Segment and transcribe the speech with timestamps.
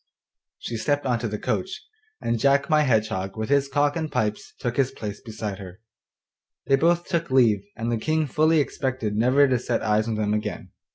[0.57, 1.79] She stepped into the coach,
[2.19, 5.79] and Jack my Hedgehog with his cock and pipes took his place beside her.
[6.65, 10.33] They both took leave, and the King fully expected never to set eyes on them
[10.33, 10.71] again.